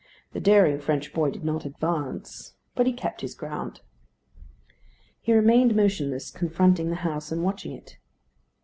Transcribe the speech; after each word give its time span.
The 0.33 0.39
daring 0.39 0.79
French 0.79 1.13
boy 1.13 1.29
did 1.29 1.45
not 1.45 1.63
advance, 1.63 2.55
but 2.73 2.87
he 2.87 2.91
kept 2.93 3.21
his 3.21 3.35
ground. 3.35 3.81
He 5.21 5.31
remained 5.31 5.75
motionless, 5.75 6.31
confronting 6.31 6.89
the 6.89 6.95
house 7.05 7.31
and 7.31 7.43
watching 7.43 7.73
it. 7.73 7.99